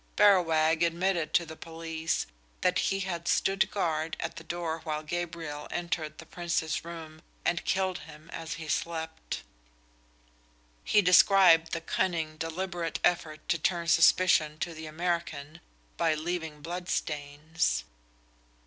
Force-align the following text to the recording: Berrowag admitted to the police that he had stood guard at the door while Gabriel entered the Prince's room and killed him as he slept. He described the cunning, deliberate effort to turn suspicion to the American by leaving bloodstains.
Berrowag 0.15 0.81
admitted 0.81 1.31
to 1.35 1.45
the 1.45 1.55
police 1.55 2.25
that 2.61 2.79
he 2.89 3.01
had 3.01 3.27
stood 3.27 3.69
guard 3.69 4.17
at 4.19 4.37
the 4.37 4.43
door 4.43 4.79
while 4.83 5.03
Gabriel 5.03 5.67
entered 5.69 6.17
the 6.17 6.25
Prince's 6.25 6.83
room 6.83 7.21
and 7.45 7.63
killed 7.65 7.99
him 7.99 8.27
as 8.33 8.55
he 8.55 8.67
slept. 8.67 9.43
He 10.83 11.03
described 11.03 11.71
the 11.71 11.81
cunning, 11.81 12.37
deliberate 12.37 12.99
effort 13.03 13.47
to 13.49 13.59
turn 13.59 13.87
suspicion 13.87 14.57
to 14.61 14.73
the 14.73 14.87
American 14.87 15.61
by 15.97 16.15
leaving 16.15 16.63
bloodstains. 16.63 17.83